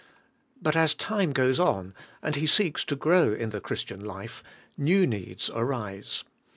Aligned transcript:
67 0.55 0.63
But 0.63 0.75
as 0.75 0.93
time 0.95 1.31
goes 1.31 1.59
on, 1.59 1.93
and 2.23 2.35
he 2.35 2.47
seeks 2.47 2.83
to 2.85 2.95
grow 2.95 3.33
in 3.33 3.51
the 3.51 3.61
Christian 3.61 4.03
life, 4.03 4.41
new 4.75 5.05
needs 5.05 5.47
arise. 5.53 6.23